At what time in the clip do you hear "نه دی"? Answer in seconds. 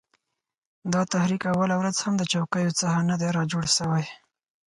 3.09-3.29